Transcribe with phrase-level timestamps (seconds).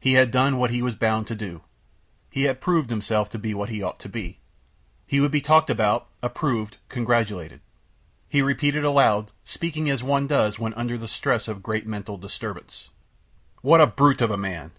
[0.00, 1.60] He had done what he was bound to do;
[2.32, 4.40] he had proved himself to be what he ought to be.
[5.06, 7.60] He would be talked about, approved, congratulated.
[8.28, 12.88] He repeated aloud, speaking as one does when under the stress of great mental disturbance:
[13.60, 14.72] "What a brute of a man!"